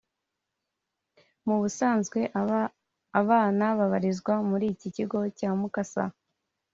Mu 1.47 1.55
busanzwe 1.61 2.19
abana 3.21 3.65
babarizwa 3.79 4.33
muri 4.49 4.65
iki 4.73 4.87
kigo 4.95 5.19
cya 5.37 5.49
Mukasa 5.59 6.03